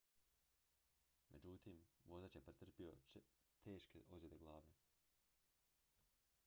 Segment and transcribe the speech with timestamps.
[1.33, 2.95] međutim vozač je pretrpio
[3.67, 4.75] teške ozljede glave